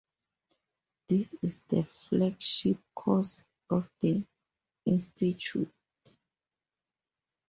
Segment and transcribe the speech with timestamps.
[1.09, 4.25] This is the flagship course of the
[4.83, 5.71] institute.